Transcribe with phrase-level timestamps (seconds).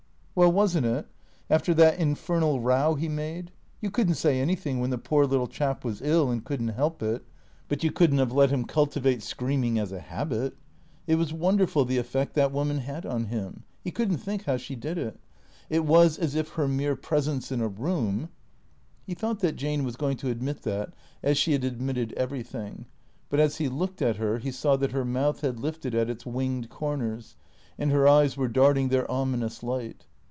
[0.33, 1.07] Well, wasn't it?
[1.49, 3.51] After that infernal row he made?
[3.81, 6.73] You could n't say anything when the poor little chap was ill and could n't
[6.73, 7.25] help it,
[7.67, 10.55] but you could n't have let him cultivate scream ing as a habit.
[11.05, 13.65] It was wonderful the effect that woman had on him.
[13.83, 15.19] He could n't think how she did it.
[15.69, 18.29] It was as if her mere presence in a room
[19.05, 22.85] He thought that Jane was going to admit that as she had admitted everything,
[23.29, 26.25] but as he looked at her he saw that her mouth had lifted at its
[26.25, 27.35] winged corners,
[27.77, 30.05] and her eyes were darting their ominous light.